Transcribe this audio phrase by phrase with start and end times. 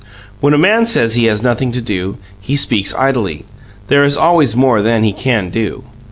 [0.39, 3.45] When a man says he has nothing to do, he speaks idly;
[3.85, 5.83] there is always more than he can do.